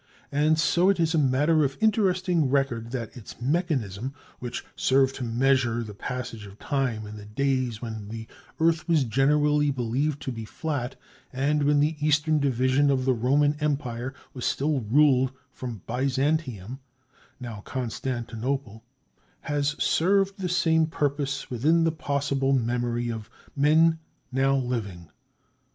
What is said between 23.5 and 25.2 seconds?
men now living.